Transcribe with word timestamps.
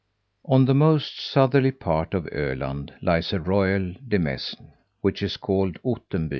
On 0.45 0.65
the 0.65 0.73
most 0.73 1.19
southerly 1.19 1.69
part 1.69 2.15
of 2.15 2.23
Öland 2.33 2.89
lies 3.03 3.33
a 3.33 3.39
royal 3.39 3.93
demesne, 4.03 4.71
which 5.01 5.21
is 5.21 5.37
called 5.37 5.77
Ottenby. 5.85 6.29